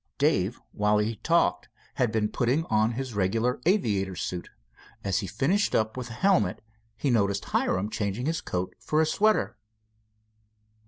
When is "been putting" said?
2.11-2.65